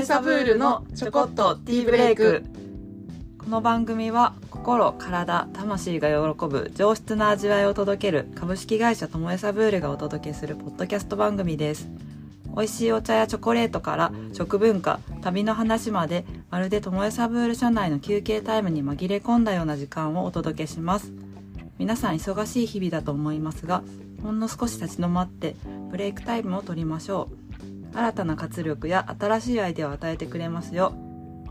[0.00, 2.42] えサブールのちょこっとティーブレイク。
[3.36, 11.90] この番組は心体魂が喜ぶ上質な味わいを届ける株式会社ともえサブールがお届けするポッドキャスト番組です。
[12.56, 21.12] 美味しいお茶やチョコレートから食文化旅の話までまるでともえサブール社内の休憩タイムに紛れ込んだような時間をお届けします。
[21.78, 23.82] 皆さん忙しい日々だと思いますが
[24.22, 25.56] ほんの少し立ち止まって
[25.90, 27.49] ブレイクタイムを取りましょう。
[27.92, 30.94] 新たな活力や新しいアイデアを与えてくれますよ。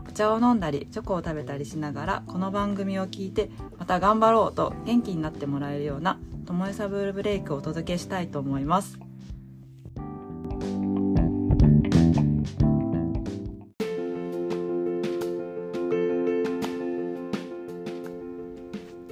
[0.08, 8.98] お茶を飲んだりチョコを食べたりしながらこの番組を聞いてまた頑張ろうと元気になってもらえるようなともえサブールブレイクをお届けしたいと思います。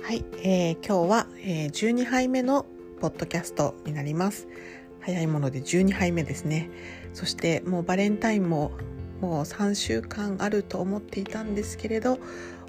[0.03, 2.67] はい、えー今日は、えー12杯目の
[3.01, 4.49] ポッドキャストになります。
[5.01, 6.71] 早いもので12杯目ですね。
[7.15, 8.73] そしてもうバレンタインも
[9.21, 12.19] もう3週間あると思っていたんですけれど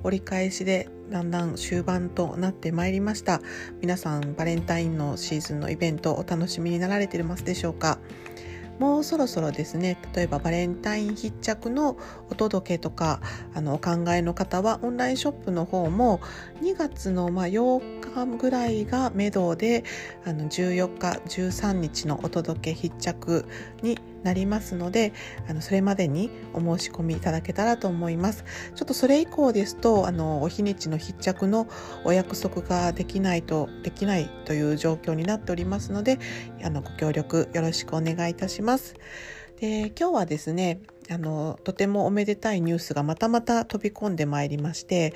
[0.03, 3.41] 折り返しでだんだん終盤となってまいりました。
[3.81, 7.99] 皆さんバレンタインのシーズンのイベントお楽しみになられてますでしょうか？
[8.79, 11.97] もうそろそろですね例えばバレンタイン必着の
[12.29, 13.19] お届けとか
[13.53, 16.21] あのお考えの方はオンラインショップの方も
[16.61, 19.83] 2月のまあ8日ぐらいが目処で
[20.25, 23.45] あの14日13日のお届け必着
[23.81, 25.13] になりますので
[25.47, 28.43] あのそれまでにお申し込みいただけたらと思います。
[28.75, 31.67] ちょっとそれ以降ですとあのお日にちの必着の
[32.03, 36.19] お約束ができないとできないという状況になっておりますので
[36.63, 38.95] あのご協力よろしくお願いいたします。
[39.59, 40.79] で今日はですね
[41.11, 45.13] あのとてもおめでたいニュースがまたまた飛び込んでまいりまして、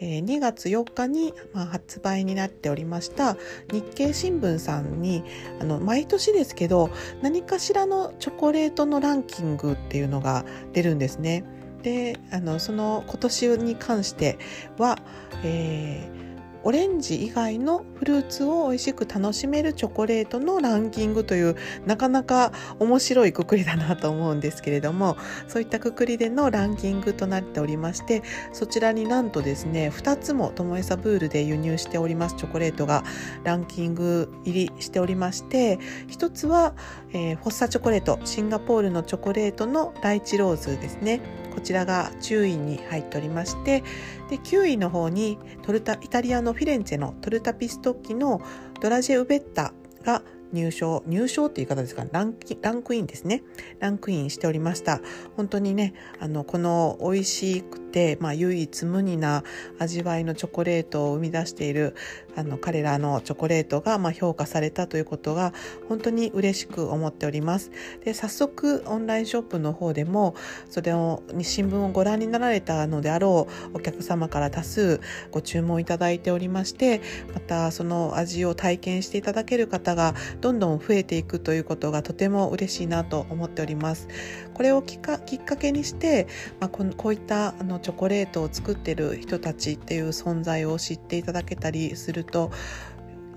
[0.00, 3.36] え2月4日に、ま、発売になっておりました
[3.70, 5.22] 日経新聞さんに
[5.60, 6.90] あの毎年ですけど
[7.22, 11.44] 何かしらのチョコレートのランキングっていうのが出るんですね。
[11.82, 14.38] であのその今年に関して
[14.78, 14.98] は、
[15.42, 16.23] えー
[16.64, 25.16] オレンジ以外のフルーツを美味しく楽しめるチョコレートのランキングというなかなか面白いくくりだなと思うんですけれども
[25.46, 33.04] そういったくくりでのランキングとなっておりましてそちらになんとですね2つもトモエサブールで輸入しておりますチョコレートが
[33.44, 36.74] ランキング入りしておりまして1つは、
[37.12, 41.43] えーフォッサチョコレートシンガポールのチョコレートのライチローズですね。
[41.54, 43.82] こちらが10位に入っておりまして
[44.30, 48.40] で9位の方にトルタイタリアのフィレンツェのトルタピストッキの
[48.80, 49.72] ドラジェウベッタ
[50.04, 50.22] が
[50.52, 53.42] 入賞入賞っていう言い方ですかランキランクインですね。
[53.80, 55.00] ランクインしておりました。
[55.36, 59.44] 本当にねあのこの美味しくて、まあ、唯一無二な
[59.78, 61.94] 味わいのチョコレートを生み出している
[62.34, 65.52] あの彼らのチョコレートが、ま、評価されたということが
[65.88, 67.70] 本当に嬉しく思っております。
[68.04, 70.34] で早速オンラインショップの方でも
[70.68, 75.00] それをに新聞をご覧になられたのであろうお客様から多数
[75.30, 77.00] ご注文いただいておりまして
[77.32, 84.08] またその味を体験していただける方がどんどん増えていくということがとても嬉しいなと思っております。
[84.54, 86.26] これをきっかけにして、
[86.60, 92.50] まあ、ここういったあのチョコレートを作ってる人たちっていう存在を知っていただけたりすると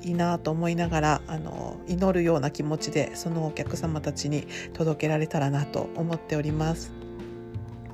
[0.02, 6.97] いいなと思いながらあの祈るような気持ちでそのお客様たちに届けられたらなと思っております。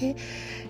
[0.03, 0.16] で、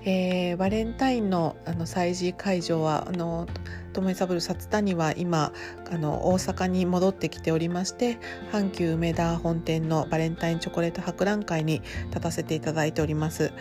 [0.06, 3.48] えーバレンタインのあの催事会場はあの
[3.94, 5.52] トモエサブル札谷は今
[5.92, 8.20] あの大阪に戻ってきておりまして
[8.52, 13.54] 阪急梅田本店のバレンタインチョコレート博覧会に立たせていただいております。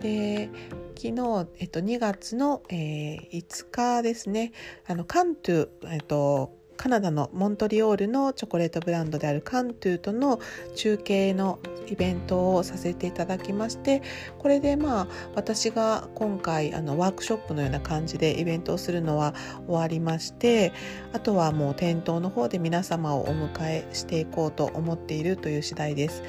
[0.00, 0.50] で
[0.96, 4.52] 昨日、えっと、2月の、えー5日ですね
[4.86, 10.38] あのカントゥ、えっと、カナダのモントリオールのチョコレートブランドであるカントゥーとの
[10.76, 11.58] 中継の
[11.88, 14.00] イベントをさせていただきまして
[14.38, 19.34] これでまあ私が今回あのワークショップのような感じでイベントをするのは
[19.66, 20.72] 終わりまして
[21.12, 26.22] あとはもう店頭の方で皆様をお迎えしていこうと思っているという次第です。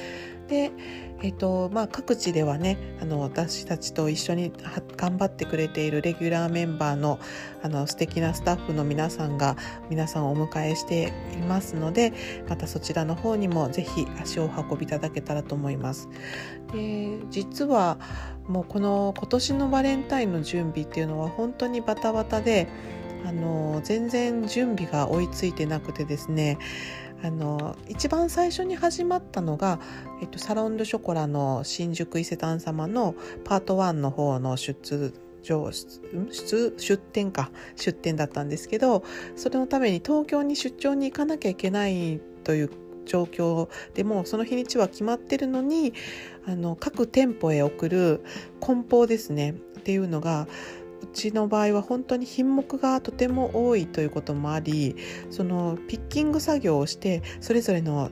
[0.48, 0.72] で
[1.22, 4.54] えっとまあ、各地ではねあの私たちと一緒に
[4.96, 7.20] 頑張ってくれているレギュラーメンバーの
[7.62, 9.58] あの素敵なスタッフの皆さんが
[9.90, 12.14] 皆さんをお迎えしていますので
[12.48, 16.08] またそちらの方にもぜひ足を運びいただけたらと思います。
[16.72, 17.98] で実は
[18.48, 22.68] もうこの今年のバレンタインの準備っていうのは本当にバタバタで
[23.26, 26.58] あの全然準備が追いついてなくてですね
[27.24, 29.80] あの一番最初に始まったのが、
[30.22, 35.14] えっと、サロン・ド・ショコラの新宿伊勢丹様のパート1の方の出
[35.44, 39.04] 場出出店か出店だったんですけど
[39.36, 42.70] それのために東京に出張に行かなきゃいけないという
[43.06, 45.94] 状況でもその日にちは決まってるのに
[46.46, 48.24] あの各店舗へ送る
[48.60, 49.56] 梱包ですね。
[49.80, 50.48] っていうのが
[51.02, 54.96] うちの場合は本当に品目がとても多いということもあり
[55.30, 58.10] そのピッキング作業をしてそれぞれの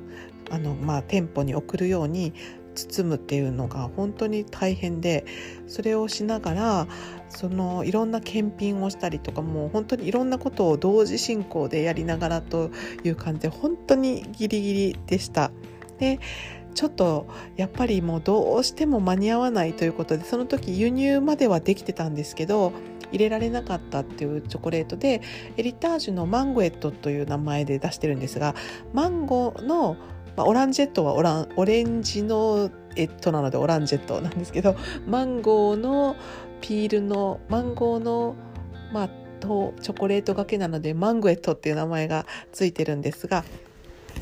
[0.49, 2.33] あの、まあ、店舗に送るように
[2.77, 5.25] 包むっていうのが本当に大変で
[5.67, 6.87] それをしながら
[7.29, 12.71] そのいろんな検品をしたりとかもう本当にいろんなことを同時進行でやりながらと
[13.03, 15.51] いう感じで本当にギリギリでした。
[15.99, 16.19] で
[16.77, 17.25] ちょっと
[17.55, 22.71] やっぱりもうどうしても間に合わないということでその時輸入まではできてたんですけど
[23.11, 25.23] 入れられなかったっていうチョコレートで
[25.57, 28.53] エリタージュのマンゴエットという名前で出してるんですが
[28.93, 29.97] マンゴーの
[30.35, 34.75] まあ、オランジェットはオランオレンジのエットなのでオランジェットなんですけど
[35.07, 36.15] マンゴーの
[36.61, 38.35] ピールのマンゴーの
[38.93, 39.09] まあ
[39.39, 43.45] とチョコレートがけなのでマンゴエットっていう名前がついてるんですが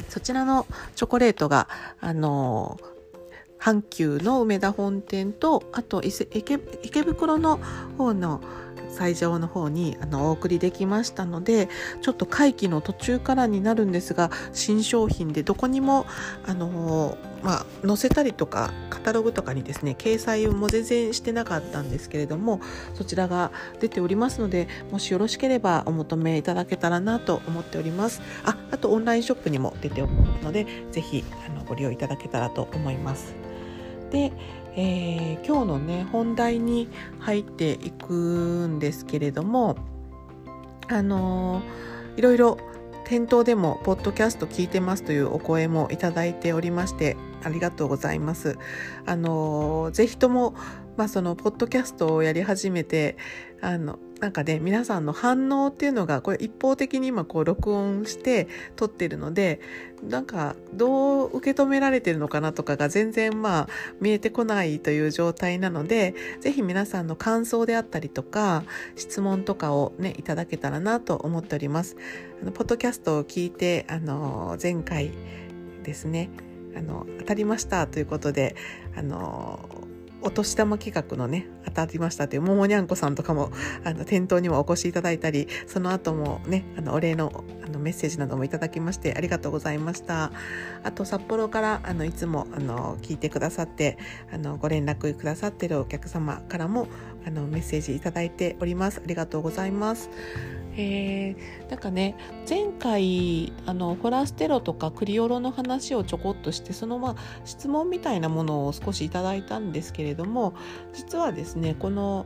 [0.10, 0.66] そちらの
[0.96, 1.68] チョコレートが
[2.00, 2.80] あの
[3.60, 7.60] 阪急の梅田本店とあと池池袋の
[7.98, 8.42] 方の
[8.96, 11.70] 最上の方にあのお送りできましたので
[12.02, 16.06] ちょっと会期の途中からになるんですが新商品でどこにも
[16.46, 22.60] あのまあ、載せたりとかカタログとかにですね掲載も全然してなかったんですけれども
[22.96, 28.20] そちらが出ておりますのでもしよろしければお求めいただけたらなと思っております。
[28.46, 33.36] ああとオンラインショップにも出ておりますのでぜひあのご利用いただけたらと思います。
[34.10, 34.32] で
[34.78, 36.90] えー、今日のね本題に
[37.20, 39.78] 入っていくんですけれども
[40.90, 42.58] あのー、いろいろ
[43.06, 48.58] 店頭でもポッドキャスト聞いてますというお声もいただいておりましてありがとうございます。
[49.06, 50.56] あのー、ぜひとも
[50.98, 53.18] まあそのポッドキャストをやり始めて
[53.62, 59.60] あのなんかね皆さんの反応っていうのがこれ一方的に今こう録音して撮ってるので
[60.02, 63.68] なんかどう受け止められてるのかなとかが全然まあ
[64.02, 68.64] 見えてこないという状態なので是非皆さんの感想であったりとか
[68.96, 71.96] 質問とかをねいただけたらなと思っております。
[72.42, 75.12] あのポッドキャストを聞いてあの前回
[75.84, 76.32] ですね
[76.76, 78.56] あの当たりましたということで
[78.98, 79.85] あの
[80.26, 83.52] お年玉企画のね当たりましたというももにゃんこさんとかも
[83.84, 90.32] あの店頭にもお越しいただいたりその後もねあのお礼のあのメッセージなどもいただきましてありがとうございました。
[90.84, 93.98] あと札幌からあのいつもあの聞いてくださって
[94.32, 96.88] あのご連絡くださってるお客様からも
[97.26, 99.02] あのメッセージいただいております。
[99.04, 100.10] ありがとうございます。
[100.78, 102.18] えー、なんかね
[102.50, 110.54] 前回あのホラステロとかクリオロの話をちょこっとしてそのまあ質問みたいなものを少しいただいたんですけれども
[110.94, 112.26] 実はですねこの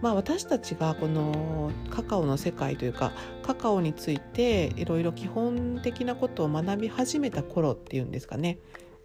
[0.00, 3.12] まあ、私たちがこのカカオの世界というか
[3.42, 8.58] カカオについていろいろ基本的なことを学び始めた頃っていうんですかね。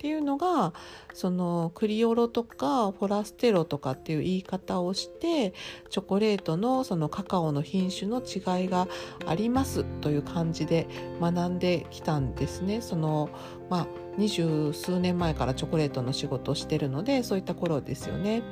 [0.04, 0.74] っていうのが
[1.14, 5.54] そのクリオロとかフォラステロとかっていう言い方をして
[5.90, 8.90] チョコレートのそのカカオの品種の違いが
[9.26, 10.90] ありますという感じで
[11.22, 12.82] 学んできたんですね。
[12.82, 13.30] その
[13.70, 18.44] まあ二十数年前からチョコレートの仕事をしてるのでそういった頃ですよね。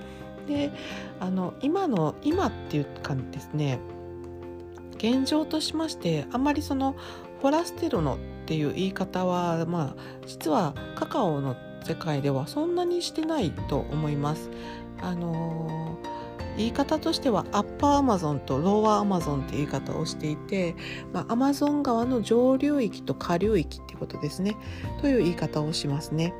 [0.48, 0.72] で
[1.20, 3.78] あの今の今っていうかですね
[4.96, 6.96] 現状としましてあんまりその
[7.42, 14.50] フォラステロのっていう言い方はまあ実はカカオの世界ではそんなにしてないと思います。
[15.02, 20.76] あのー、言い方としてはアッパーアマゾンとローアーアマゾンって言い方をしていて、
[21.12, 24.56] まあ、アマゾン川の上流域と下流域ってことですね
[25.02, 26.34] という言い方をしますね。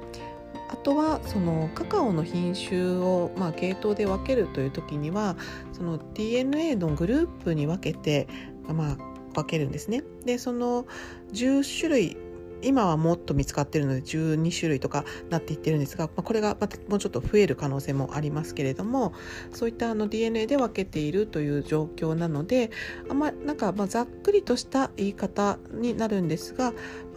[0.70, 5.36] あとはそのカカオの品種を、まあ、系統で分けるという時には
[5.74, 8.28] その DNA のグループに分けて、
[8.68, 8.98] まあ、
[9.32, 10.04] 分けるんですね。
[10.26, 10.86] でその
[11.34, 12.18] 10種類
[12.64, 19.14] 今はもっと見つかっているので12種類とかなっていってるんですが、まあ、これがまたもうちょっと増える可能性もありますけれども
[19.52, 22.72] そういったあの DNA で分けているという状況なので
[23.10, 26.74] あんまなんかまざっくりとした言い方になるんですが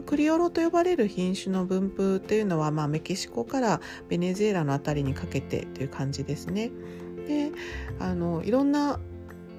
[0.06, 6.70] クリオロと呼ばれる品種の分布というのは、まあ、メキシコからベネズエラの辺りにかけてという感じですね。
[7.26, 7.52] で
[8.00, 9.00] あのいろんな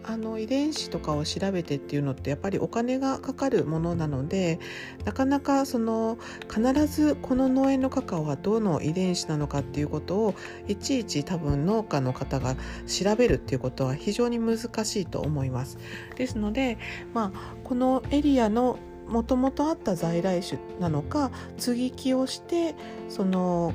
[0.08, 4.60] あの遺伝子とかを調べてっていうのってやっぱりお金がかかるものなので
[5.04, 10.36] なかなかその必ずこの農園のカカオはどの遺伝子なのかっていうことを
[10.68, 15.80] いちいち多分農家の方が調べるっていうことは非常に難しいと思います。
[16.16, 16.78] ですので、
[17.14, 22.76] まあ、このエリアのもともとあった在来種なのか接ぎ木をして
[23.10, 23.74] その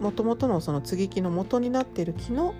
[0.00, 2.54] もともとのその接ぎ木の元になっている木の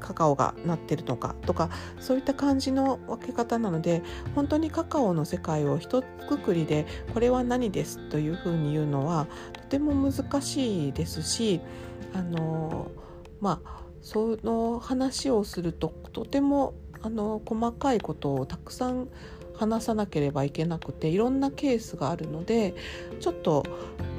[0.00, 4.02] カカオがなってるのかとかそういった感じの分け方なので
[4.34, 11.60] 本当にカカオの世界を一括りでこれは何ですというふうに言うのはとても難しいですし
[12.14, 12.90] あの
[13.40, 19.08] まあその話をするととてもあの細かいことをたくさん
[19.56, 22.74] 話さなければいけなくていろんなケースがあるので
[23.20, 23.64] ちょっと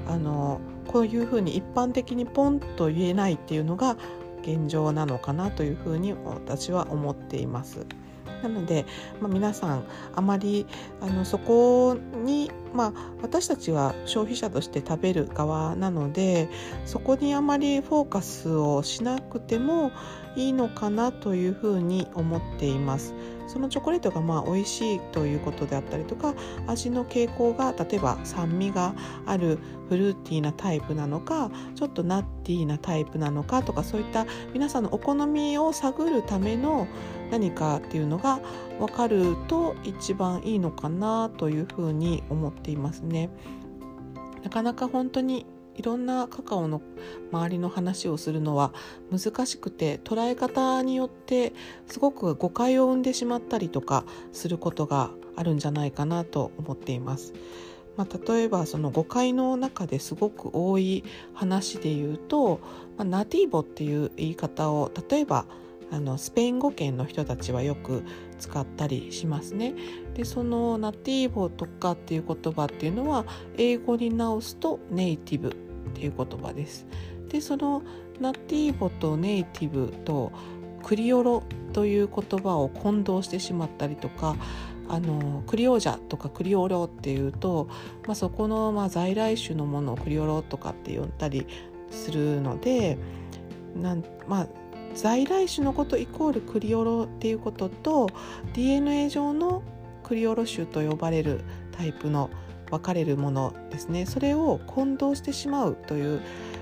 [0.08, 3.98] あのこういうふうに一般的にポンと言えないっていうのが
[4.48, 7.86] 現状なのかなというふうに私は思っています。
[8.44, 8.86] なので、
[9.20, 9.84] まあ、皆さん
[10.16, 10.68] あまり
[11.02, 16.48] あのそこに、まあ、私たちは消費者として食べる側なので
[16.86, 19.92] そこにあまりフォーカスをしなくても
[20.36, 23.14] いいのかなというふうに思っています。
[23.48, 26.36] そのチョコレートがまあ美味しいということであったりとか
[26.68, 28.94] 味の傾向が例えば酸味が
[29.26, 29.58] ある
[29.88, 36.88] フルーティーなタイプなのかちょっとナッティーなタイプなのかとかそういった皆さんのお好みを探るための
[37.32, 38.40] 何かっていうのが
[38.80, 43.30] 分かると一番いいのかなというふうに思っていますね。
[44.44, 45.46] なかなか本当に
[45.78, 46.82] いろんなカカオの
[47.32, 48.74] 周りの話をするのは
[49.12, 51.54] 難しくて捉え方によって
[51.86, 54.04] すごく誤解を生んでしまったりとか
[54.34, 57.34] することがあるんじゃないかなと思っています。
[57.96, 61.04] まあ、例えばその誤解の中ですごく多い
[61.34, 62.60] 話で言うと、
[62.96, 65.46] まあ、ナティーボっていう言い方を例えば
[65.92, 68.04] あのスペイン語圏の人たちはよく
[68.40, 69.74] 使ったりしますね。
[70.14, 73.26] でそのナティーボとかっていう言葉っていうのは
[73.58, 76.86] 英語に直すとネイティブっていう言葉です。
[77.30, 77.82] でその
[78.20, 80.32] ナティーボとネイティブと
[80.84, 84.36] クリオロという言葉を混同してしまったりとか
[84.90, 87.68] あのクリオージャとかクリオロっていうと、
[88.06, 91.46] まあ、そこの、まあ、在来種のものをクリオロとかって呼んだり
[91.92, 92.98] するので
[93.76, 94.48] なんまあ
[94.96, 98.10] 在来種のことイコールクリオロっていうことと
[98.54, 99.62] DNA 上の
[100.04, 101.42] クリオロ種と呼ばれる
[101.72, 102.30] タイプの
[102.70, 106.22] 分かれるものですねそれを混同してしまうという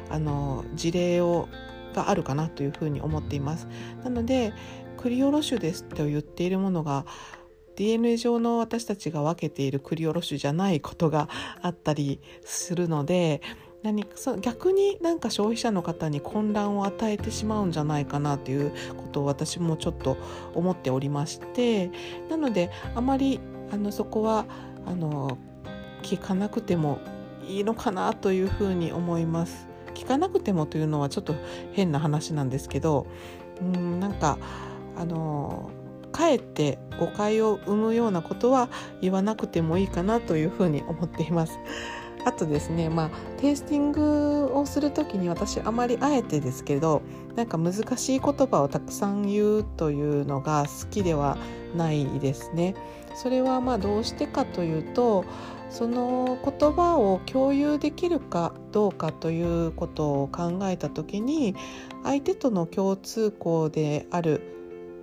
[0.10, 1.48] あの事例を
[1.94, 3.68] があるかなというふうに思っています。
[4.04, 4.54] なので
[4.98, 7.06] クリオロ種ですと言っているものが
[7.76, 11.30] DNA 上の私たちが分けているクリオロ種じゃないことが
[11.62, 13.42] あったりするので
[13.84, 20.18] 何そ逆になんか消費者の方に混乱を与えてしまうんじゃないかなということを私もちょっと
[20.56, 21.92] 思っておりまして
[22.30, 23.40] なのであまり
[23.72, 24.46] あのそこは
[24.88, 25.38] あの
[26.06, 27.00] 聞かなくても
[27.48, 29.68] いいのかなというふうに思います。
[29.96, 31.34] 聞かなくてもというのはちょっと
[31.74, 33.08] 変な話なんですけど
[33.60, 34.38] うんなんか
[34.98, 35.72] あの
[36.12, 38.70] かえって誤解を生むようなことは
[39.02, 41.58] 言わなくてもいいかなというふうに思っています。
[42.24, 47.02] あとですねまあテイスティングをする時に私あまりあえてですけど
[47.36, 51.38] なんか難しい言葉をたくさん言うというのが好きでは
[51.76, 52.76] ないですね。
[53.16, 55.24] それはまあどうしてかというと
[55.70, 61.56] その言葉を共有できるかどうかということを考えた時に
[62.04, 64.42] 相手との共通項である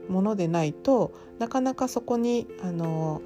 [0.09, 3.23] ものでないとなかなかそこにあの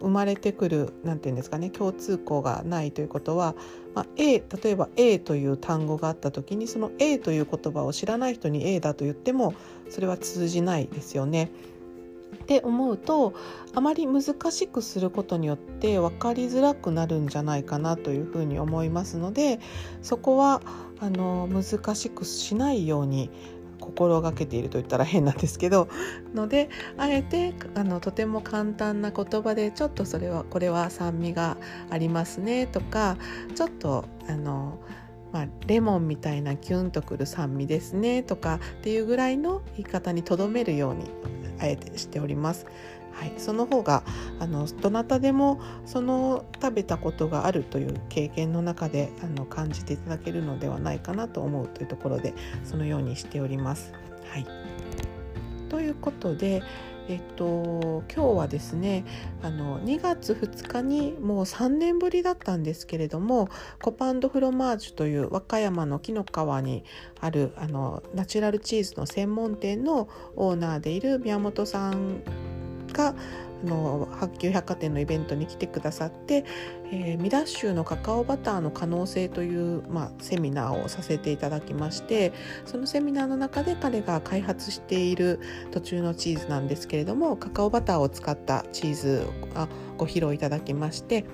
[0.00, 3.54] 生まれてくる何て言うんですかね共通項がないということは、
[3.94, 9.54] まあ、A 例えば A という単語があった時にその A という言葉を知らない人に A だと言っても
[9.88, 11.52] それは通じないですよね。
[12.42, 13.34] って思うと
[13.74, 19.60] あまり難しくすることによって分かりづらくなるんじゃないかなというふうに思いますので
[20.02, 20.60] そこは
[21.00, 23.30] あの難しくしないように
[23.80, 25.88] 心がけていると言ったら変なんですけど
[26.34, 31.56] のであえてあのとても簡単な言葉でちょっとそれはこれは酸味が
[31.90, 33.16] ありますねとか
[33.56, 34.78] ちょっとあの
[35.32, 41.06] まあ、レモンみたいなキュンとくる酸味ですねとかっていうぐらいの言い方にとどめるように
[41.62, 42.66] あえてしております。
[43.12, 44.02] はい、その方が
[44.40, 52.32] あのどなたでもその食べたことがあるという経験の中であの感じていただけるのではないかなと思うというところで
[52.64, 53.92] そのようにしております。
[54.30, 54.46] はい、
[55.68, 56.62] ということで、
[57.08, 59.04] えっと、今日はですね
[59.42, 63.48] あの2月2日にもう3年ぶりだったんですけれども
[63.82, 66.84] コパンドフロマージュという和歌山の紀の川に
[67.20, 72.22] あるあのナチュラルチーズの専門店のオーナーでいる宮本さん
[72.92, 73.14] が
[73.64, 76.44] の白球百貨店のイベントに来てくださって、
[76.90, 82.32] えー、ミラッシュのカカオバターの可能性という、まあ、セミナーをさせていただきまして
[82.64, 85.40] そのセミナーの中で彼が開発している
[85.70, 89.26] 途中のチーズなんですけれどもカカオバターを使ったチーズ
[89.56, 91.24] をご披露いただきまして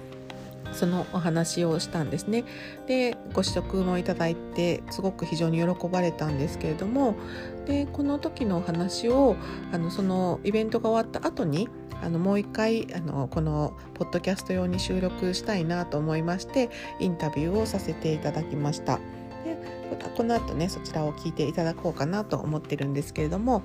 [0.72, 2.44] そのお話をしたんですね。
[2.86, 7.14] でご試食もいただいてすごく非常に喜ばれたんですけれども
[7.66, 9.36] でこの時のお話を
[9.72, 11.68] あのそのイベントが終わった後に
[12.02, 18.98] あのもう一回あのこのポッドキャスト用に収録したいなと思いましてインタビューをさせていただきました。
[19.44, 19.56] で
[20.16, 23.62] この後ねそちらを聞いていただこうかなと思ってるんですけれども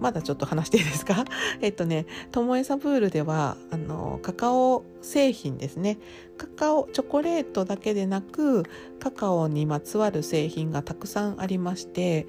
[0.00, 1.24] まだちょっと話していいですか？
[1.60, 5.98] えっとね、ともえサブールでは、あの、カカオ製品ですね。
[6.38, 8.62] カカオ、チョコレートだけでなく、
[8.98, 12.26] カカオにまつわる製品がたくさんありまして、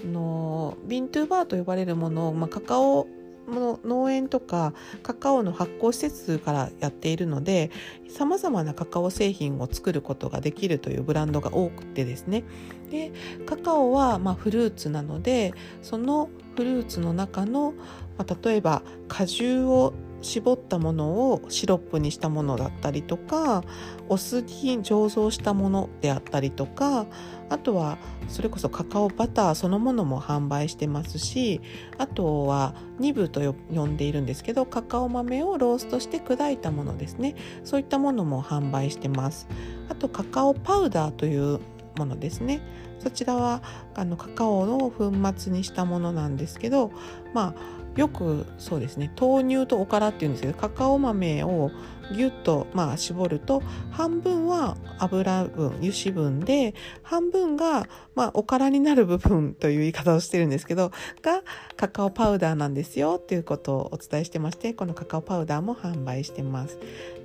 [0.00, 3.06] その、ビントゥーバーと呼ばれるものを、まあ、カカオ
[3.48, 4.72] の農園とか
[5.02, 7.70] カカオの発酵施設からやっているので
[8.08, 12.44] さまざまなカカオ製品を作ることができるというブランドが多くてですね。
[12.90, 13.12] で
[13.46, 17.74] カカオはまフルーツなのでそのフルーツの中の、
[18.16, 19.94] まあ、例えば果汁を
[20.24, 23.62] 絞ったものをシロップにしたものだったりとか
[24.08, 27.06] お酢に醸造したものであったりとか
[27.50, 31.60] あとはそれこそカカオバターそのものも販売してますし
[31.98, 37.34] あとはニブと呼んでいるんですけどカカオ豆をローストして砕いたものですね。
[37.64, 39.46] そういったものも販売してます。
[39.88, 41.60] あとカカオパウダーという
[41.96, 42.60] ものですね。
[42.98, 43.62] そちらは
[43.94, 46.90] あのカカオの粉末にしたものなんですけど
[47.34, 51.70] まあよくそうですね豆乳とおからっていうんですけどカカオ豆を
[52.12, 61.42] ギュッとまあ絞ると半分は油分油脂分で半分がまあおからになる部分という言い方をしてるんですけどが
[61.76, 66.78] カカオパウダーなんですよっていうことをお伝えしてましてこのカカオパウダーも販売してます。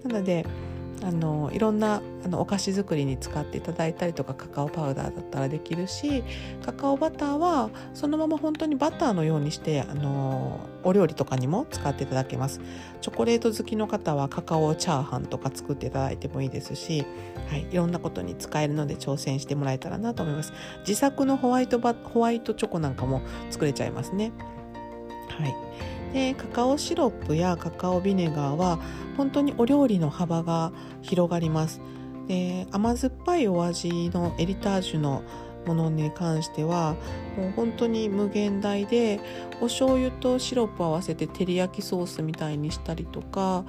[0.03, 0.45] なので
[1.01, 6.23] あのいろんなあのお菓子作りに使っていただいたりとかカカオパウダーだったらできるし
[6.65, 12.61] カカオバターはそのまま本当にバターのようにしてあのお料理とかにも使っていただけます。
[13.01, 17.05] チョコレート好きの方はカカオチャーハンとか作っていただいてもいいですし、
[17.49, 20.53] はい、いろんなことに使えるので挑戦してもらえたらなと思います。
[20.79, 24.31] 自作のホワイトバホワイトチョコなんかも作れちゃいますね。
[25.29, 25.55] はい。
[26.13, 28.79] でカカオシロップやカカオビネガーは
[29.17, 31.81] 本当にお料理の幅が広がります
[32.27, 35.23] で甘酸っぱいお味のエリタージュの
[35.65, 36.95] ものに関しては
[37.37, 39.19] もう本当に無限大で
[39.61, 43.65] お醤油とシロップ合わせて照り焼きソースみたいにしたりとか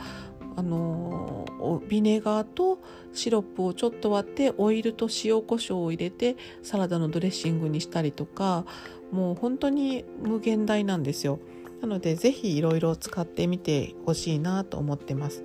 [0.56, 1.46] あの
[1.88, 2.78] ビネガーと
[3.12, 8.64] シロップをちょっと割ってオイルと塩コショウを入れてサラダのドレッシングにしたりとか
[9.10, 11.38] もう本当に無限大なんですよ。
[11.80, 15.42] なのでぜひいろいろ使ってみてほしいなと思ってます。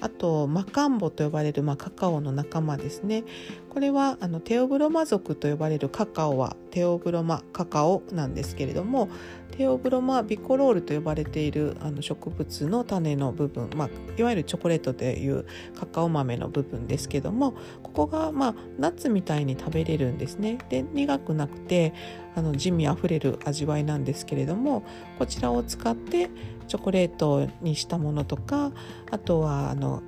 [0.00, 3.24] あとマカンボと呼ばれる、まあ、カカオの仲間ですね
[3.70, 9.08] これはあのテオブロマ属と呼ばれるカカオはテオブロマカカオなんですけれども
[9.56, 17.52] テオブロマビコロールと呼ばれているあの植物の種の部分、まあ、いわゆるチョコレートというカカオ豆の部分ですけども
[17.82, 20.58] ここが、まあ、ナッツみたいに食べれるんですね。
[20.68, 21.92] で苦くなくて
[22.36, 24.84] あの地味あふれる味わいなんですけれども
[25.18, 26.30] こちらを使って
[26.68, 28.72] チョコレートにしたものとか
[29.10, 30.02] あとはあの、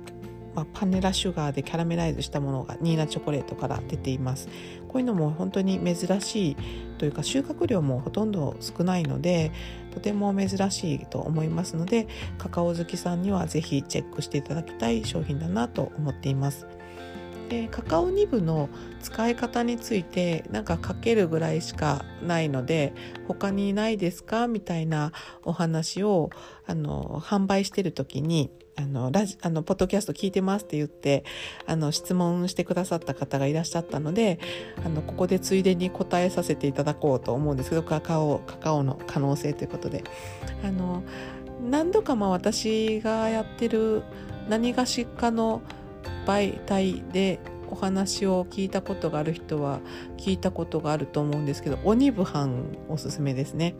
[0.55, 4.49] まあ、パネラシュガーでキャラメライズしたものがニーナチョコレートから出ています
[4.87, 6.57] こういうのも本当に珍しい
[6.97, 9.51] というか収穫量もほとんど少ないので
[9.93, 16.67] とても珍しいと思いますのでカカオ好きさんには是非チェックしていただきたい商品だなと思っています。
[17.51, 18.69] でカカオニブの
[19.01, 22.93] 使い方についてなんかかけるぐらいしかないので
[23.27, 25.11] 他にないですかみたいな
[25.43, 26.29] お話を
[26.65, 31.23] あの販売してる時にあのラジあのポッドキャスト聞いてますって言って
[31.67, 34.39] あの質問してくださった方がいらっしゃったので
[34.83, 40.03] あのここでついでに答えさせていただこうと思うんですけどカカオカカオの可能性ということで。
[40.63, 41.03] あの
[41.63, 44.01] 何度かまあ私がやってる
[44.49, 45.61] 何がしかの
[46.25, 47.39] 媒体で
[47.69, 49.79] お話を聞いたことがある人は
[50.17, 52.49] 聞いたことがあると思うんですけど鬼部飯
[52.89, 53.75] おすすめですね。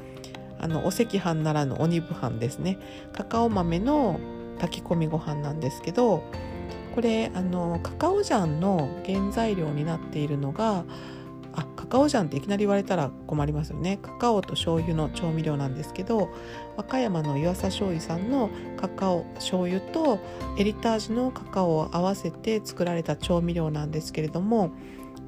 [0.60, 2.78] あのお赤飯ならぬ鬼部飯ですね。
[3.14, 4.20] カカオ豆の
[4.62, 6.24] 炊き込みご飯なんですけど
[6.93, 10.86] これあのカカオジャンの原材料になっているのが
[11.54, 14.00] あカカオジャンっていきなり言われたら困りますよね。
[14.02, 16.30] カカオと醤油の調味料なんですけど
[16.78, 20.19] 和歌山の湯浅醤油さんのカカオ醤油と
[20.58, 24.71] エリタージュのカカオを合わせて作られた調味料なんですけれども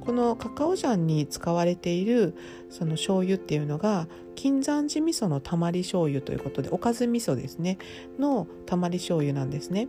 [0.04, 2.34] このカカオジャンに使われている
[2.70, 7.78] その醤油っていうのが金山寺味噌のたまり醤油ということでおかず味噌ですね
[8.18, 9.88] のたまり醤油なんですね。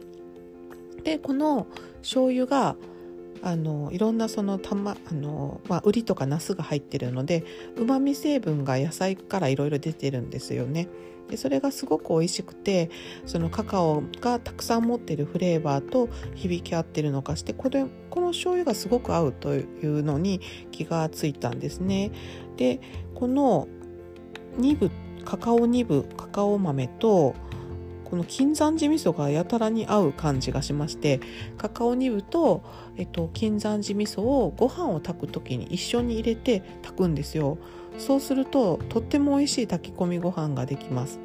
[1.03, 1.67] でこの
[2.01, 2.75] 醤油が
[3.43, 7.43] あのいろんなそのたまあの、まあ、ウリとかナスが入ってるので
[7.75, 10.87] うまみ成分が野菜からいろいろ出てるんですよね。
[11.29, 12.89] でそれがすごく美味しくて
[13.25, 22.11] そのカカオがたくさん持ってるフレーバーと響き合ってるのかしてこれこの醤油がすごく合うというのに気がついたんですね。
[22.57, 22.79] で
[23.15, 23.67] この
[24.59, 24.91] 2部
[25.25, 27.35] カカオ2部カカオ豆と
[28.05, 31.19] この金山寺味噌がやたらに合う感じがしまして
[31.57, 32.63] カカオニブと、
[32.97, 37.57] えっと、金山寺味噌をご飯を炊く時に一緒に入れて炊くんですよ。
[37.97, 41.19] そうするととっても美味しい炊き込みご飯ができます。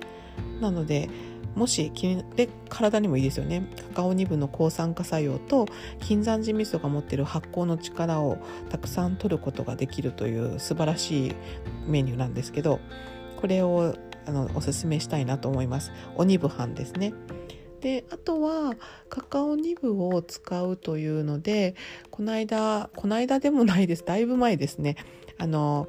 [0.60, 1.08] なので
[1.54, 3.68] もし気にで体にもいいですよね。
[3.94, 5.66] カカオニブの抗酸化作用と
[6.00, 11.34] 金山寺味噌が持ってる発酵の力をたくさん取ることができるという素晴らしい
[11.86, 12.78] メニューなんですけど
[13.40, 15.92] これをあのおすすめしたいなと思います。
[16.16, 17.12] おニブ飯ですね。
[17.80, 18.74] であとは
[19.08, 21.74] カカオニブを使うというので
[22.10, 24.04] この間この間でもないです。
[24.04, 24.96] だいぶ前ですね。
[25.38, 25.88] あの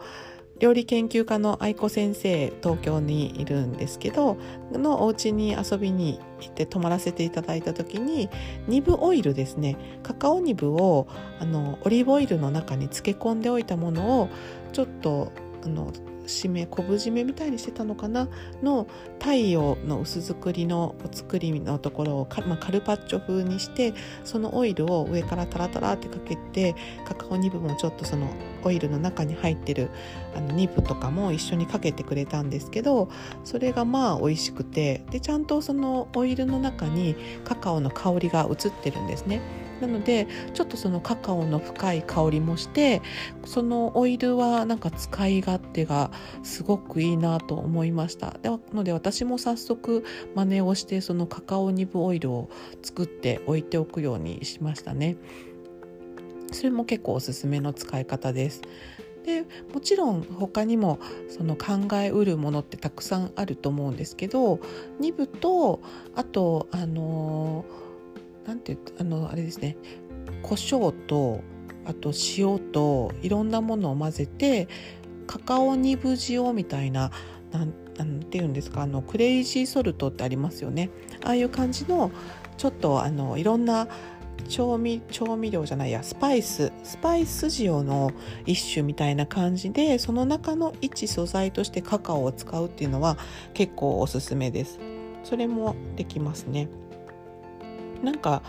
[0.59, 4.37] 料理研究家の愛子先生東京にいるんですけど
[4.71, 8.29] のお家に遊びに行って泊まらせていただいた時に
[8.67, 9.75] ニブオイルですね。
[10.03, 11.07] カカオニブを
[11.39, 14.29] あのオリーブオイルの中に漬け込んでおいたものを
[14.71, 15.31] ちょっと
[15.63, 15.91] あの
[16.31, 18.27] 締め昆布締めみたいにしてたのかな？
[18.63, 18.87] の
[19.19, 28.27] 太陽の薄作りのお作りのところを,、まあ、カルパッチョ風にしてそのオイルを上からタラタラってかけてカカオニブもちょっとその
[28.63, 29.89] オイルの中に入ってる
[30.35, 33.09] あのニブとかも一緒にかけてくれたんですけど
[33.43, 39.41] それがまあ美味しくてでちゃんとそのオイルの中にカカオの香りが移ってるんですね。
[39.81, 43.01] なのでちょっとそのカカオの深い香りもして
[43.45, 46.11] そのオイルはなんか使い勝手が
[46.43, 48.37] すごくいいなと思いました。
[48.43, 52.49] なので私も早速真似をしてそのカカオニブオイルを
[52.83, 55.17] 作って置いておくようにしましたね。
[56.51, 58.61] それも結構おすすめの使い方です。
[59.25, 64.59] でもちろん他にもその考えうるものってたくさんあると思うんですけど
[64.99, 65.79] 2部と
[66.15, 67.80] あとあのー
[68.45, 69.77] なんてあのあれですね。
[70.41, 71.41] 胡椒と
[71.85, 74.67] あと塩といろんなものを混ぜて
[75.27, 77.11] カカオニブ塩みたいな
[77.51, 80.89] なんなんていうんですかあのクレイジーソルトってありますよね。
[81.23, 82.11] ああいう感じの
[82.57, 83.87] ちょっとあのいろんな
[84.47, 88.11] 調味調味料じゃないやスパイススパイス塩の
[88.45, 93.17] 一種みたいな感じでその中の一素材としてカカオを使うっていうのは
[93.53, 94.79] 結構おすすめです。
[95.23, 96.67] それもできますね。
[98.03, 98.41] なんか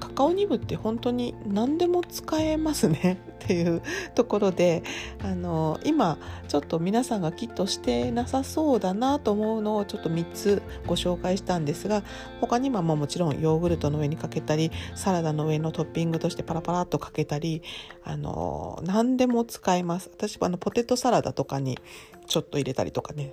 [0.00, 3.20] カカオニブって本当に何でも使えますね。
[3.38, 3.82] っていう
[4.14, 4.82] ところで
[5.24, 6.18] あの今
[6.48, 12.02] ちょっと皆さんがきっとしてなさそうだなと思うのをちょっと3つご紹介したんですが
[12.40, 17.62] 他にももちろんヨーグルトの上にかけたりサラダの上のトッピングとしてパラパラっとかけたり
[18.02, 20.10] あの何でも使えます。
[20.12, 21.78] 私はあのポテトサラダとかに
[22.26, 23.32] ちょっと入れたりとかね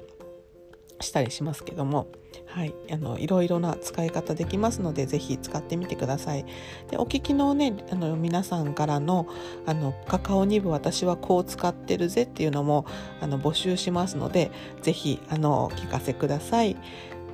[1.01, 2.07] したりしますけども、
[2.55, 6.45] はい、あのいろいろな使い方できますのでぜひ使ってみてください。
[6.89, 9.27] でお聞きのねあの皆さんからの
[9.65, 12.85] あのカカオニブ私はこう使ってるぜっていうのも
[13.19, 16.77] あの募集しますのでぜひあのお聞かせください。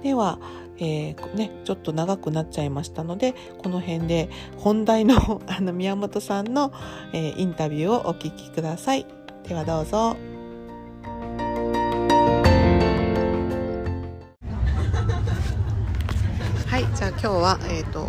[0.02, 0.40] では
[0.80, 6.74] えー、ね、ちょっと長くなっちゃいましたのでこの辺で本題のあの宮本さんの、
[7.14, 9.06] えー、インタビューをお聞きください。
[9.48, 10.31] ではどうぞ。
[16.82, 18.08] はいじゃあ今日は、えーと、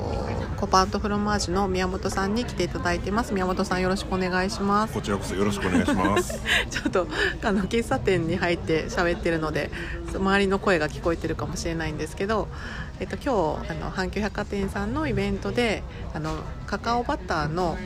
[0.56, 3.34] コパントフロマージュの宮本さんに来ていただいてます。
[3.34, 4.94] 宮本さんよろしくお願いします。
[4.94, 6.40] こちらこそよろしくお願いします。
[6.70, 7.06] ちょっと
[7.42, 9.70] あの喫茶店に入って喋ってるので
[10.14, 12.48] 周りの声が聞こえてるかもしれないんですけど、
[12.98, 15.82] えーと、今日あの阪急百貨店さんのイベントで
[16.14, 16.34] あの
[16.66, 17.76] カカオバターの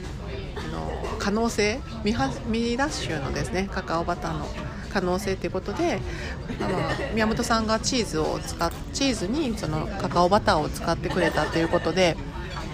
[0.55, 4.46] あの可能性ミハミラッシュのですねカカオバターの
[4.96, 6.00] 可能性ということで
[6.59, 6.78] あの
[7.12, 12.16] 宮本さんがチーズを使っチーズにそのカカオバターを使ってくれたということで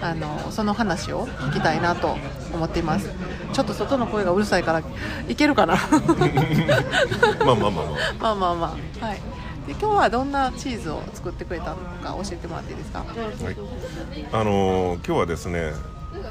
[0.01, 2.15] あのその話を聞きたいなと
[2.53, 3.09] 思っています。
[3.53, 4.81] ちょっと外の声がうるさいから
[5.27, 5.75] いけるかな？
[7.45, 7.85] まあまあまあまあ。
[8.19, 9.05] まあまあまあ。
[9.05, 9.21] はい。
[9.67, 13.07] で今日はどんなチーズを作ってくれたのか教えてもらっていいですか、はい、
[14.33, 15.71] あのー、今日はですね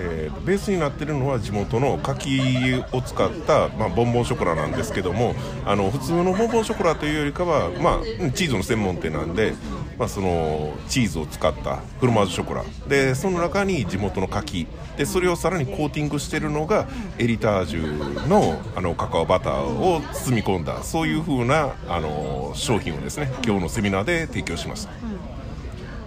[0.05, 5.35] えー、ベースになってるのは地元の柿を使った、まあ、ボンボンショコラなんですけども
[5.65, 9.55] あの普通のボンボンショコラというよりかは、まあ、チーズの専門店なんで、
[9.99, 16.89] まあ、そのチーズを使ったフロマージュショコラでその中に地元の柿でそれをさらにコーティングしてるのが
[17.19, 22.09] エリタージュのあのカカオバターを包み込んだそういう風なあな
[22.55, 25.12] 商品をですね今日のセミナーで提供しました。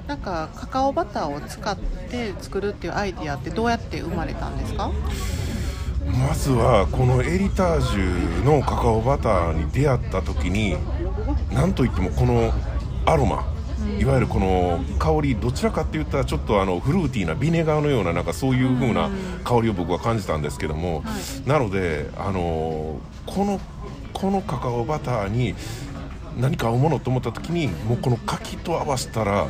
[0.06, 1.78] うんなんかカカオバターを使っ
[2.10, 4.92] て作るっていうアイディアってどうやって生まれたんですか？
[6.06, 10.78] まずはこのエリタージュのカカオバターに出会った時に
[11.52, 12.54] 何といってもこの
[13.08, 13.52] アロマ
[14.00, 19.10] いわゆるこの香りどちらかって言ったらちょっとあのフルーティーなビネガーのようななんかそういう風な
[19.44, 21.04] 香りを僕は感じたんですけども、
[21.48, 23.60] なのであのこの
[24.14, 25.56] このカカオバターに
[26.38, 29.48] 何か合うものと思った時にもうこの柿と合わせたら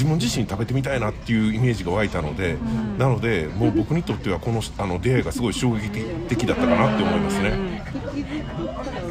[0.00, 2.56] 自分自身食べてみたいなっていうイメージが湧いたので、
[2.96, 5.90] なのでもう僕にとってはこのあの出会いがすごい衝撃
[6.26, 7.84] 的だったかなって思いますね。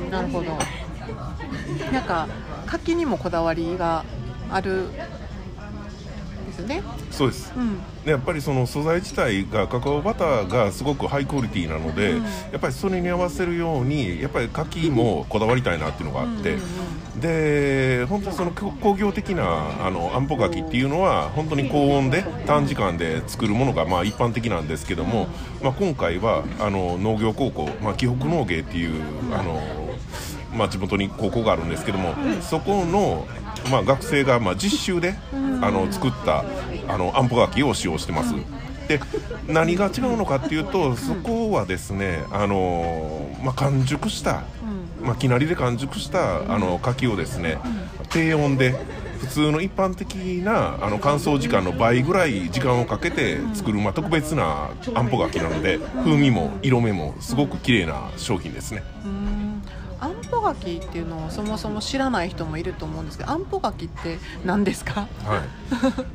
[0.10, 0.58] なるほど。
[1.94, 2.28] なんか
[2.66, 4.04] 柿にもこだわりが
[4.50, 4.88] ある
[6.48, 6.82] ですよね。
[7.12, 7.54] そうです。
[7.56, 7.78] うん。
[8.04, 12.24] でやっぱりその素材自体がカカオバターがすごくハイクオリティなので、うん。
[12.24, 25.28] やっぱりそれに合わせるようにやっぱり柿もこだわりたいなっていうのがあって、うんうんで本当にその工業的なあのあんぽ柿っていうのは本当に高温で短時間で作るものがまあ一般的なんですけども、
[25.62, 29.02] まあ、今回はあの農業高校、まあ、紀北農芸っていう
[29.34, 29.62] あの、
[30.56, 33.28] まあ、地元に高校があるんですけども、そこの、
[33.72, 35.16] まあ、学生がまあ実習で、
[35.62, 36.46] あの作った
[36.88, 38.34] あのあんぽ柿を使用してます。
[38.88, 39.00] で
[39.48, 44.44] 何が違うのかっていうとそこはですねあの、まあ、完熟した
[45.02, 47.58] まあ、きなりで完熟したあの柿をですね
[48.10, 48.76] 低温で
[49.20, 58.84] 普通の一般的なあの乾燥時間の倍ぐらい時間をかけて作る、まあ、特別なあんぽ柿なので風味も色目もすごく綺麗な商品ですね。
[59.04, 59.30] うん。
[60.02, 65.10] あんぽ柿っていうのをそもそも知らない人もいると思うんですけどあんぽ柿って何ですか？
[65.26, 65.42] はい、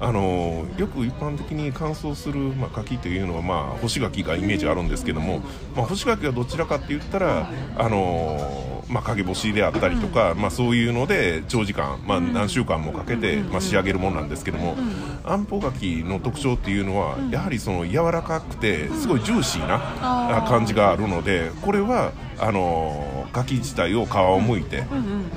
[0.00, 5.40] あのよく一般的に乾燥する、まあ、柿というのは、まあ、干し柿がイメージあるんですけども、
[5.76, 14.76] まあ、干し柿はどちらかって言ったら、あのまあ、陰干しであったりとか、まあ、そういうので長時間、まあ、何週間もかけて、まあ、仕上げるものなんですけども、
[15.24, 24.84] あんぽ柿の特徴っていうのは、やはりその柔らかくてすごいジューシーな感じがあるのでこれはあの柿自体を皮を剥いて、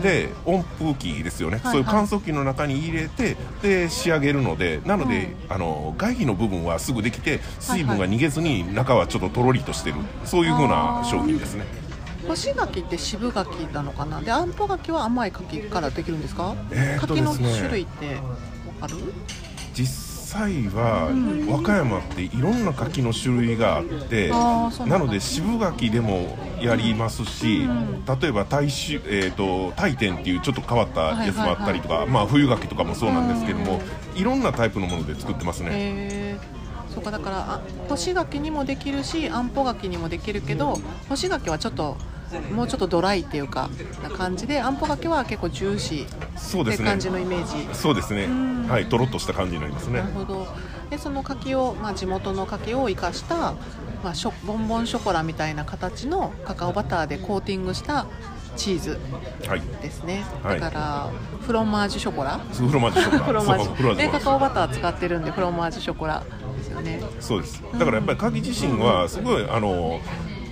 [0.02, 9.98] で温風機ですよね、はいそういう乾燥機の中に入れてで仕上げるのでなので、あの外皮の部分はすぐできて水分が逃げずに中はちょっととろりとしてる。
[10.26, 11.87] そういう風な商品ですね
[12.28, 14.22] 干し柿って渋柿なのかな？
[14.22, 18.16] であんぽ柿は甘い柿からできるんですか、えーっと柿の種類って
[18.82, 18.96] わかる？
[19.74, 21.10] 実際は、
[21.50, 24.86] 和歌山っていろんな柿の種類があってうなんだ。
[24.86, 27.62] なので渋柿でもやりますし、
[28.22, 33.82] 例えば大酒、えー、と大天っていうちょっと変わったやつもあったりとか、まあ、冬柿とかもそうなんですけども、
[34.16, 35.70] いろんなタイプのもので作ってますね。
[35.72, 36.94] へー。
[36.94, 41.96] そうかだからあ干し柿にもできるしあんぽ柿にもできるけど干し柿はちょっと
[42.52, 43.70] もうちょっとドライっていうか
[44.04, 46.76] な感じであんぽ柿は結構ジューシーそうですね。
[46.76, 47.76] って感じのイメージ。
[47.76, 48.28] そうですね、
[48.68, 50.00] はい、とろっとした感じになりますね。
[50.00, 50.12] なる。
[50.13, 50.48] ほど。
[50.90, 53.54] でその柿を、まあ、地元の柿を生かした、
[54.04, 58.08] まあ、ショボンボンショコラみたいな形のカカオバターでコーティングした
[58.56, 59.00] チーズ
[59.48, 60.60] はい、ですね、はい。
[60.60, 61.12] だから
[61.42, 63.32] フロマージュショコラフロ マージュショコ
[63.88, 64.24] ラ、でカュ。
[64.24, 66.24] カオバター使ってるんでフロマージュショコラ
[66.58, 67.02] ですよね。
[67.20, 67.62] そうです。
[67.74, 70.00] だからやっぱり柿自身はすごいあの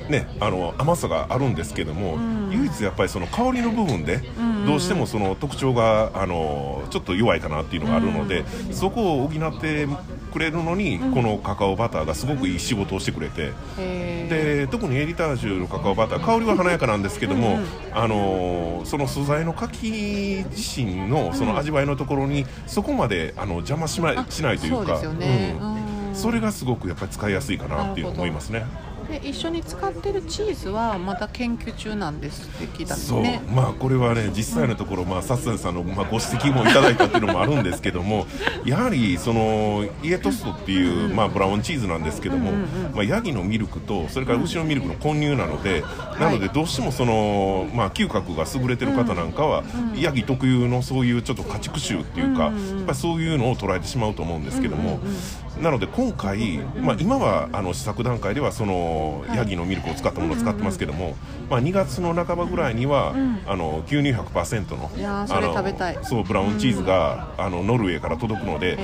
[0.09, 2.17] ねあの甘さがあるんですけども、
[2.51, 4.21] 唯一やっぱりその香りの部分で
[4.65, 9.87] どうしてもその特徴があのちょっと弱いかなっていうのがあるので、そこを補って
[10.31, 13.51] くれるのに、このカカオバターがすごくいい仕事をしてくれて。
[14.25, 17.59] で特にエリタージュのカカオバター香りは華やかなんですけども、
[17.93, 24.99] あのその素材の柿自身のその味わいのところにそこまであの邪魔しないあしないというか
[26.13, 28.65] それがすごくやっぱり使いやすいかなっていう思いますね。
[29.19, 33.21] で一緒に使ってるチーズはまた研究中なんですって聞いたんですそう。
[33.21, 38.28] ねまあこれはね実際のところ、まあ、サスさんの、まあ、ご指摘もいただいたっていうのもあるんですけども
[38.65, 42.51] やはりそのイエトストっていう、まあ、ブラウンチーズなんですけども、
[42.93, 45.84] まあ、ヤギのミルクとそれから牛のミルクの混入なので、
[46.19, 49.63] なのでどうしてもその、まあ、嗅覚が優れてる方なんかは、
[49.95, 52.54] ヤギ特有のそういうちょっと家畜臭っていうか、やっ
[52.86, 54.99] ぱりそういうのを捉えてしまうと思うんですけども、
[55.62, 59.04] なので今回、まあ、今はあの試作段階ではその、
[59.35, 61.15] ヤギのミルクを使ったものを使ってますけども、
[61.49, 63.13] まあ、2月の半ばぐらいには、
[63.45, 65.99] あの牛乳100%のいやーそれあの食べたい。
[66.03, 68.77] そうブラウンチーズが、あのノルウェーから届くので、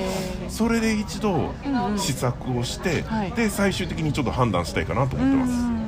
[0.48, 1.52] それで一度
[1.96, 3.32] 試作をして、はい。
[3.32, 5.52] で最終的にちょっと判断したいかなと思ってます。
[5.52, 5.82] うん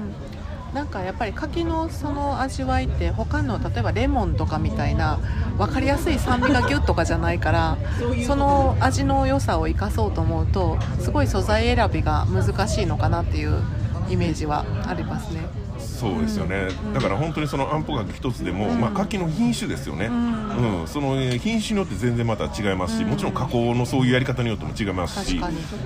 [0.74, 5.20] なんかやっぱり柿のその味わいって他の例えばレモンとかみたいな
[5.56, 7.78] 分かりやすい酸味がギュッとかじゃないから
[8.26, 13.62] その味の良さを生かそうと思うとすごい素材選びが難しいのかなっていう
[14.10, 15.40] イメージはありますね。
[15.78, 20.86] そうですよね、だから本当にそのあんぽ柿一つでも、まあ、柿の品種ですよね、うん。
[20.86, 25.40] そのえー品種によって全然また違いますし、もちろん加工のそういうやり方によっても違いますし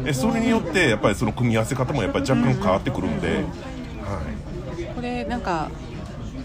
[0.05, 3.45] えそれによってやっぱりその組み合わせ方もやっぱり若干変わってくるんで、
[5.29, 5.71] なんか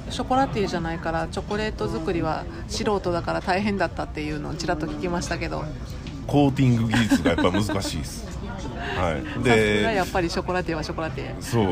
[0.09, 5.63] ショコラティエじゃないからチョコレート作りは素人だから大変だったっていうのをちらっと聞きましたけど。
[6.25, 8.32] コーティング技術がやっぱ難しいです
[8.83, 11.65] はい、でやっぱりショコラテはショコラテそう。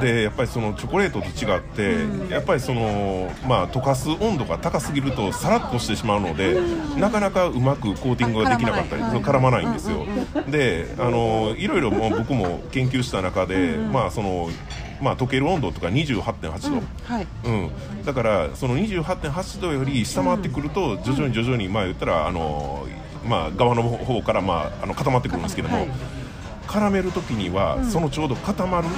[0.00, 6.60] でやっぱりそのチョコレートと違って、やっぱりそのまあ溶かす温度が高すぎるとさらっとしてしまうので、
[6.96, 10.06] なかなかうまくコーティングができなかったり絡まないんですよ、
[10.48, 14.48] であのいろいろもう僕も研究した中で、まあその
[15.00, 17.26] まあ溶ける温度とか28.8度、はい。
[17.44, 22.86] うん、だからその28.8度より下回ってくると徐々に徐々にまあ言ったらあの、
[23.26, 25.88] まあ、側の方から、まあ、あの固まってくるんですけども、はい
[26.72, 28.88] 絡める時には、そのちょうど固まる、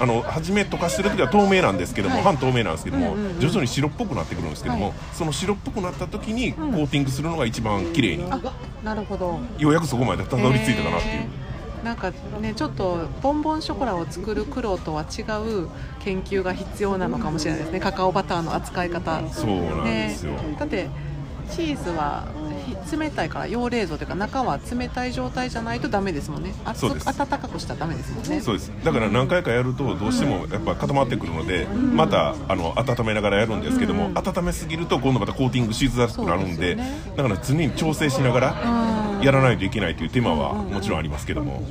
[0.00, 2.24] あの初め溶かしてる時は透明なんですけども、はい。
[2.24, 3.40] 半透明なんですけども、うんうんうん。
[3.40, 4.94] 徐々に白っぽくなってくるんですけども、はい。
[5.12, 8.40] その白っぽくなった時にコーティングするのが一番綺麗に、あ
[8.82, 9.38] なるほど。
[9.58, 11.24] ようやくそこまでたどり着いたかなっていう。
[11.84, 15.68] なんかねちょっとボンボンショコラを作る苦労とは違う
[16.00, 17.78] 研究が必要なのかもしれないですね。
[17.78, 19.22] カカオバターの扱い方。
[19.30, 20.56] そうなんですよ、ね。
[20.58, 20.88] だって
[21.50, 22.26] チーズは
[22.86, 26.54] ひ冷たいから用冷蔵というか中は冷たい状態じゃないとダメですもんね。
[26.64, 27.08] 熱そうです。
[27.08, 28.40] 温かくしたらダメですもんね。
[28.40, 28.72] そうです。
[28.84, 34.18] だから何回かやるとどうしてもやっぱ固まってくるので、またあの温めながらやるんですけども、うん。
[34.18, 37.00] 温めすぎると今度またコーティングしづらくなるんでね。
[37.16, 39.22] だから常に調整しながらうん。
[39.22, 41.62] やらないといけないという手間はうんうんうんもちろんありますけども、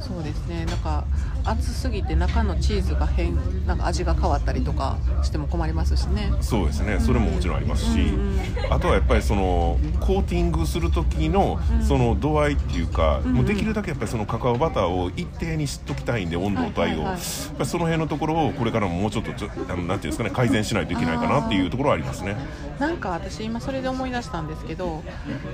[0.00, 0.64] そうですね。
[0.64, 1.04] なんか
[1.46, 6.32] 熱すぎて中のチーズが変なんか味が変わったりとかしても困りますしね。
[6.40, 6.98] そうですね。
[7.00, 8.36] それももちろんありますし、うん
[8.70, 17.18] あとはやっぱりそのコーティングする時のその度合いっていうか、んもうできるだけやっぱりそのカカオバターを一定にしときたいんで温度と帯を、やっぱ
[17.60, 22.36] りその辺のところをこれからももうちょっとちょあのなんていうんですかね改善しないといけないかなっていうところはありますね。
[22.78, 25.02] なんか私今それで思い出したんですけど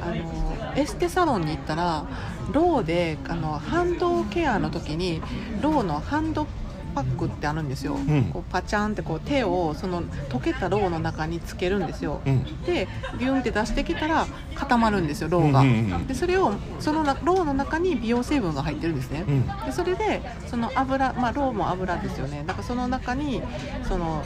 [0.01, 2.05] あのエステサロンに行ったら
[2.53, 5.23] ローであのハンドケアの時に
[5.61, 6.47] ローローのハンド
[6.95, 12.87] パックってあるんですよ、うんこうパチャンってこう手をその溶けたローの中につけるんですよ、うんで
[13.19, 23.43] ビュンって出してきたら固まるんですよローが、うんうんうんでそれをそのローの中に美容成分が入ってるんですね、うんでそれでその油、まあ、ローも油ですよねだからその中に
[23.89, 24.23] その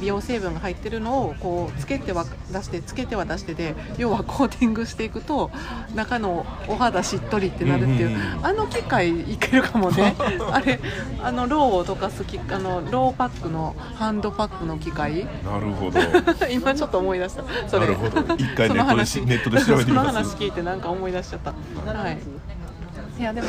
[0.00, 5.50] 美容成分が入ってるのをこうつけては出してつけては出してで要はコーティングしていくと
[5.94, 8.46] 中のお肌しっとりってなるっていう,、うんうんうん。
[8.46, 10.14] あの機械いけるかもね。
[10.50, 10.78] あれ
[11.22, 15.26] あのローを溶かすきあのローパックのハンドパックの機械。
[15.44, 15.98] なるほど。
[16.50, 17.44] 今ちょっと思い出した。
[17.68, 17.86] それ。
[17.86, 18.34] なるほど。
[18.34, 20.08] 一回その話ネットでネットで調べてみます。
[20.08, 21.50] その話聞いてなんか思い出しちゃった。
[21.92, 22.18] はい
[23.18, 23.48] いやでも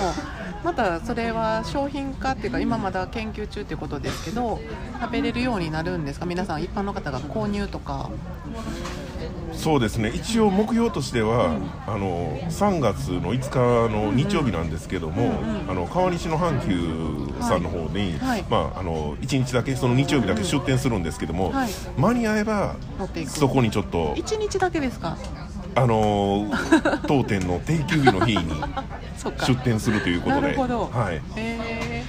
[0.63, 4.59] またそれは商品化っていうか今まだ研究中っていうことですけど
[4.99, 6.25] 食べれるようになるんですか？
[6.25, 8.09] 皆さん一般の方が購入とか。
[9.53, 10.09] そうですね。
[10.15, 13.49] 一応目標としては、あの3月の5
[13.89, 15.33] 日の日曜日なんですけども、
[15.67, 18.45] あの川西の阪急さんの方に、はい。
[18.49, 21.69] まあ、あの1日だけその日曜日だけ出店するんですけども、はい。
[21.97, 22.75] 間に合えば
[23.27, 24.13] そこにちょっと。
[24.15, 25.17] 一日だけですか？
[25.79, 26.51] あの
[27.07, 28.43] 当店の定休日の日に
[29.47, 30.41] 出店するということで。
[30.41, 30.89] なるほど。
[30.91, 31.15] はい。
[31.15, 32.03] へえ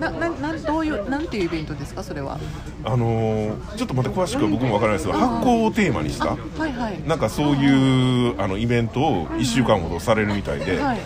[0.00, 2.02] なななんどういうなんていうイベントですか？
[2.02, 2.38] それは。
[2.84, 6.32] あのちょっとまた詳しくは僕もわからないですけど、発酵をテーマにした。
[6.32, 7.00] あはいはい。
[7.06, 10.98] なんかそういうあのイベントを1週間ほどされるみたいで、はい。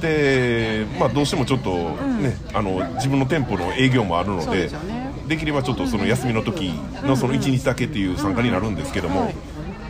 [0.00, 5.12] でまあ、どうしてもちょっと、ねあの自分の店舗の営業もあるのででね。
[5.28, 6.72] できればちょっとその休みの時
[7.04, 9.34] のその1日だけっていう参加になるんですけども、はい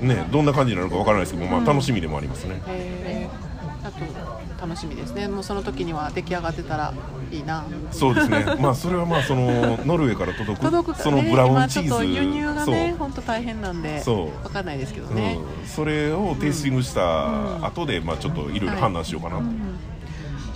[0.03, 2.63] ね、どんな感じになるかわからないですけども、まあ、楽しみでもありますね。
[2.67, 3.53] へえ
[3.85, 5.27] あと楽しみですね。
[5.27, 6.95] もうその時には出来上がってたら
[7.33, 7.65] いいな。
[7.91, 11.89] そうですね、まあ、それはまあその ノルウェーから届く届くかそのブラウン今チーズ。
[11.89, 14.45] ちょっと輸入がね本当大変なんでそう。
[14.45, 19.43] わかんないですけどね、うん、それをテイスティングした後で、まあ、ちょっといろいろ判断しようかなと、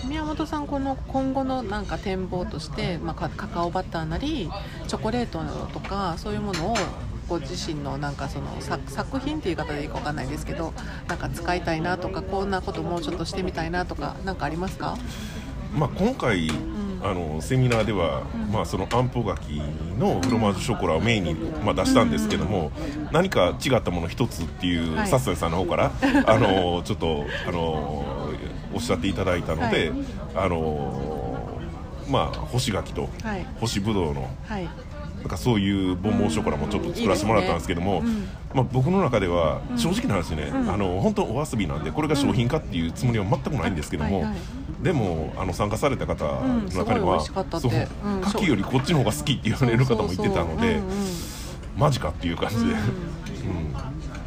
[0.07, 4.49] 宮本さんこの今後のなんか展望として、まあ、カカカオバターなり
[4.87, 5.41] チョコレート
[5.73, 6.77] とかそういうものを
[7.29, 10.73] ご自身のなんかその作作品っていう言い方でいいかわかんないですけど
[11.09, 14.97] なんか使いたいなとかこんなこともうちょっとしてみたいなとかなんかありますか？
[15.77, 16.49] まあ、今回、
[17.03, 19.61] あのセミナーでは、まあ、そのあんぽ柿
[19.99, 22.73] のフロマージュショコラをメインに、まあ、出したんですけども、
[23.13, 25.09] 何か違ったもの一つっていう、はい。
[25.09, 25.93] サッサイさんの方から
[26.27, 27.61] あのちょっとあの
[28.73, 30.05] おっしゃっていただいたので、はい。
[30.37, 31.39] あの
[32.09, 33.47] まあ、干し柿とはい。
[33.61, 34.69] 干しぶどうのはい
[35.27, 44.85] なんかそういうボンボンショコラもちょっと作らせてもらったんですけども、いいですねまあ、僕の中では正直な話ね、あの本当お遊びなんでこれが商品化っていうつもりは全くないんですけども、はいはい。
[44.85, 47.73] でもあの参加された方の中には、そう
[48.05, 50.81] うん牡蠣よりこっちの方が好きって言われる方も言ってたので
[51.77, 52.77] マジかっていう感じで、うん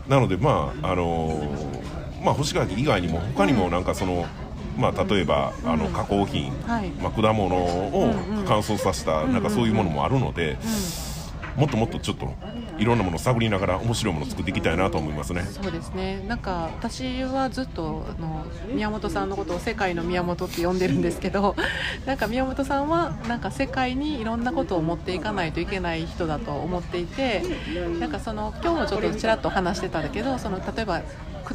[0.09, 4.25] なのでまああのーまあ干し柿以外にも他にもなんかその、
[4.79, 6.89] まあ、例えば、あの加工品、はい。
[6.91, 8.13] まあ、果物を
[8.47, 10.57] 乾燥させた、なんかそういうものもあるので、
[11.59, 12.33] もっともっとちょっと
[12.77, 15.43] いろんなものを探りながら面白いものを作っていきたいなと思いますね。
[15.43, 16.23] そうですね。
[16.25, 21.57] なんか私はずっとあの宮本さんのことを世界の宮本って呼んでるんですけど
[22.07, 27.43] なんか宮本さんはなんか世界にいろんなことを持っていかないといけない人だと思っていて
[27.99, 31.01] なんかその今日もちょっとちらっと話してたんだけどその例えば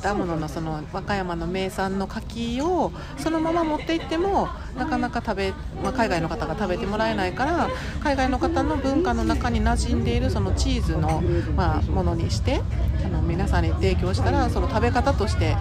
[0.01, 7.69] 果物のその和歌山の名産の柿をそのまま持って行ってもなかなか食べ、まあ、海外の方が食べてもらえないから
[8.03, 11.23] 海外の方の文化の中に馴染んでいるそのチーズの、
[11.57, 12.61] まあ、ものにして
[13.05, 15.57] あの皆さんに提供したらその食べ方として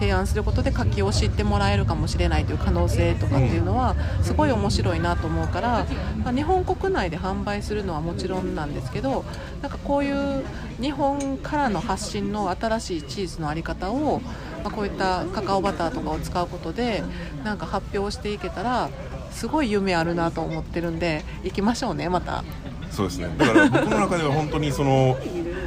[0.00, 5.86] 提案することで柿を知ってもらえるかもしれないという可能性とかっていうのはすごい面白いなと思うから、
[6.24, 9.26] まあ、日本国内で販売するのはもちろんなんですけど
[9.60, 10.44] なんかこういう
[10.80, 14.20] 日本からの発信の新しいチーズの在り方を、
[14.64, 17.04] まあ、こういったカカオバターとかを使うことで
[17.44, 18.88] なんか発表していけたら
[19.30, 22.42] すごい夢あるなと思ってるんで行きましょうねまた。
[22.90, 25.16] そうですねだから僕の中では本当にその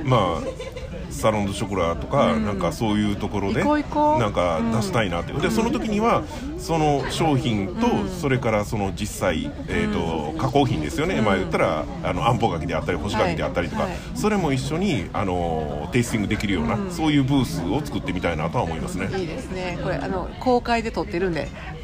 [0.03, 0.82] まあ
[1.13, 6.23] サロンドショコラとか、うん、なんかそういうところでなんか出したいなって、うん、でその時には
[6.63, 19.09] その商品と、それからその実際、えーと加工品ですよね、まあ言ったらあのあんぽ柿であったり干し柿であったりとか、それも一緒にあのテイスティングできるような、そういうブースを作ってみたいなとは思いますね。
[19.19, 19.77] いいですね。
[19.83, 21.49] これあの公開で撮ってるんで。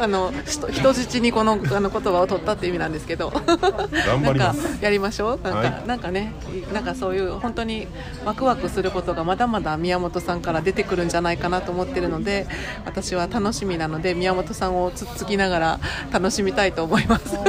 [0.00, 0.32] あの
[0.72, 3.30] 人質にこのあの言葉を取ったって意味なんですけど。
[3.30, 4.82] 頑張ります。
[4.82, 5.40] やりましょう。
[5.42, 6.32] なんかはい、なんかね
[6.72, 7.86] なんかそういう本当に
[8.24, 12.46] ワクワクすることがまだまだ宮本さんから出てくるんじゃないかなと思ってるので
[12.84, 17.34] 私は楽しみなので宮本さんをつっつきながら楽しみたいと思います。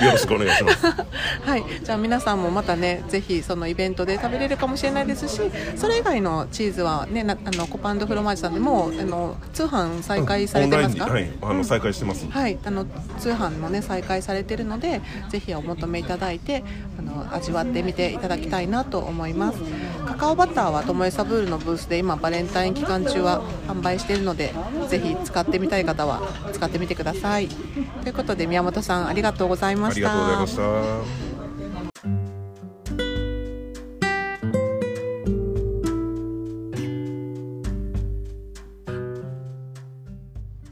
[0.00, 0.86] よろしくお願いします。
[1.44, 1.64] はい。
[1.82, 5.40] じゃあ皆さんもまたねぜひそのイベントで食べれるかもしれないですし
[5.76, 12.58] それ以外のチーズはねあのコパンドフロマージュさんでもあの通販再開されてますか、はい、あの再開してます、はい。
[12.64, 12.86] あの
[13.18, 16.64] 通販もね再開されてるのでぜひお求めいただいて
[16.98, 19.58] あの味わってみていただきたいなと思います
[20.10, 24.52] カカオバターはともえサブールのブースで今バレンタイン期間中は販売しているので
[24.88, 26.20] ぜひ使ってみたい方は
[26.52, 31.30] 使ってみてくださいということで宮本さんありがとうございましたありがとうございました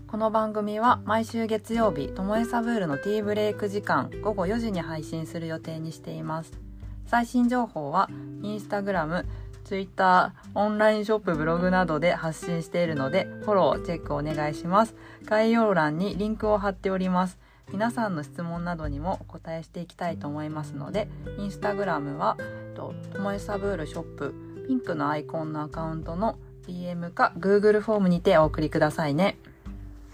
[0.08, 6.67] この番組は毎週月曜日、ともえサブールのティーブレイク時間午後4時に配信する予定にしています。
[7.08, 8.10] 最新情報は
[8.42, 9.24] インスタグラム、
[9.64, 14.94] ツイッター、オンラインショップ、ブログなどで発信しているので、フォロー、チェックお願いします。
[15.24, 17.38] 概要欄にリンクを貼っております。
[17.72, 22.36] 皆さんの質問などにもお答えしていきたいと思いますので、インスタグラムは、
[22.74, 24.34] ともえサブールショップ、
[24.66, 29.38] ピンクのアイコンのアカウントの DM か Google フォームにてお送りくださいね。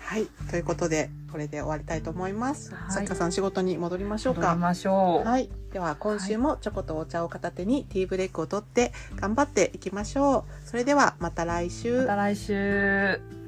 [0.05, 2.73] はい、ということで、これで終わりたいと思います。
[2.91, 4.41] さっかさん仕事に戻りましょうか。
[4.41, 5.29] 戻りましょう。
[5.29, 10.69] はい、では今週もチョコとお茶を片手にティーブレイクを取って頑張っていきましょう。
[10.69, 12.03] それではまた来週。
[12.03, 13.44] また来週。